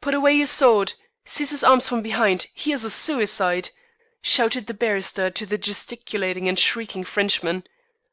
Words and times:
"Put 0.00 0.14
away 0.14 0.34
your 0.34 0.46
sword. 0.46 0.92
Seize 1.24 1.50
his 1.50 1.64
arms 1.64 1.88
from 1.88 2.00
behind. 2.00 2.46
He 2.54 2.70
is 2.70 2.84
a 2.84 2.90
suicide," 2.90 3.70
shouted 4.22 4.68
the 4.68 4.72
barrister 4.72 5.30
to 5.32 5.44
the 5.44 5.58
gesticulating 5.58 6.46
and 6.46 6.56
shrieking 6.56 7.02
Frenchman. 7.02 7.64